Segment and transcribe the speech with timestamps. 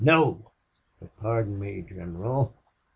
[0.03, 0.49] "No!"
[0.99, 2.51] "But, pardon me, General.